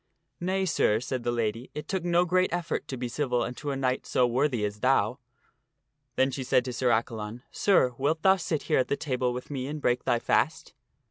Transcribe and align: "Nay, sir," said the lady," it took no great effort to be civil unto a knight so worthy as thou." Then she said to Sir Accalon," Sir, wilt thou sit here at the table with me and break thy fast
"Nay, 0.49 0.65
sir," 0.65 0.99
said 0.99 1.21
the 1.21 1.31
lady," 1.31 1.69
it 1.75 1.87
took 1.87 2.03
no 2.03 2.25
great 2.25 2.51
effort 2.51 2.87
to 2.87 2.97
be 2.97 3.07
civil 3.07 3.43
unto 3.43 3.69
a 3.69 3.75
knight 3.75 4.07
so 4.07 4.25
worthy 4.25 4.65
as 4.65 4.79
thou." 4.79 5.19
Then 6.15 6.31
she 6.31 6.43
said 6.43 6.65
to 6.65 6.73
Sir 6.73 6.89
Accalon," 6.89 7.43
Sir, 7.51 7.93
wilt 7.99 8.23
thou 8.23 8.37
sit 8.37 8.63
here 8.63 8.79
at 8.79 8.87
the 8.87 8.97
table 8.97 9.31
with 9.31 9.51
me 9.51 9.67
and 9.67 9.79
break 9.79 10.03
thy 10.03 10.17
fast 10.17 10.73